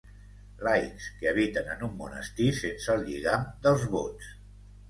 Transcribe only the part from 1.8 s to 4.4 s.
un monestir sense el lligam dels vots.